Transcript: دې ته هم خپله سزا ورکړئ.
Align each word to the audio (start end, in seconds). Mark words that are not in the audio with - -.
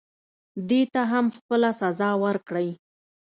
دې 0.69 0.81
ته 0.93 1.01
هم 1.11 1.25
خپله 1.37 1.69
سزا 1.81 2.09
ورکړئ. 2.23 2.69